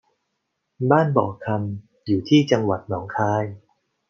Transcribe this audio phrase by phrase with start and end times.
[0.91, 3.43] บ้านบ่อคำอยู่ที่จังหวัดหนองคาย